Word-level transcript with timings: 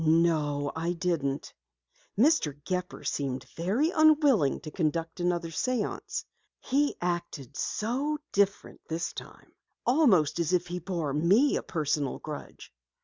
"No, 0.03 0.71
I 0.75 0.93
didn't. 0.93 1.53
Mr. 2.17 2.59
Gepper 2.63 3.03
seemed 3.03 3.43
very 3.55 3.91
unwilling 3.91 4.59
to 4.61 4.71
conduct 4.71 5.19
another 5.19 5.49
séance. 5.49 6.23
He 6.59 6.95
acted 6.99 7.55
so 7.55 8.17
different 8.31 8.81
this 8.89 9.13
time 9.13 9.53
almost 9.85 10.39
as 10.39 10.53
if 10.53 10.65
he 10.65 10.79
bore 10.79 11.13
me 11.13 11.55
a 11.55 11.61
personal 11.61 12.17
grudge." 12.17 12.73